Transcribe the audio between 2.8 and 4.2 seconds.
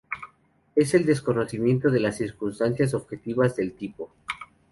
objetivas del tipo.